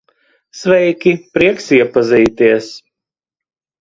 Sveiki, 0.61 1.13
prieks 1.37 1.69
iepazīties. 1.81 2.73